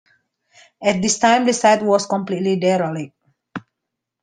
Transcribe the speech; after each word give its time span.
At 0.81 0.99
this 0.99 1.19
time 1.19 1.45
the 1.45 1.53
site 1.53 1.83
was 1.83 2.07
completely 2.07 2.55
derelict. 2.55 3.13